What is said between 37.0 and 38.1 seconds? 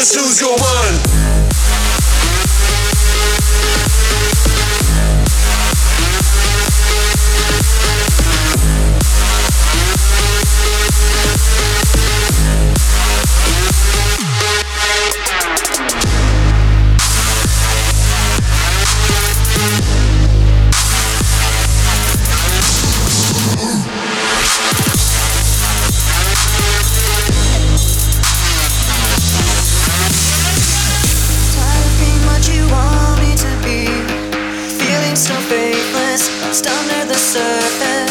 the surface.